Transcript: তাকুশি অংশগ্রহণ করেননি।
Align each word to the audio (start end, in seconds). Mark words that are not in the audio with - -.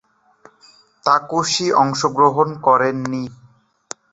তাকুশি 1.05 1.67
অংশগ্রহণ 1.81 2.49
করেননি। 2.65 3.23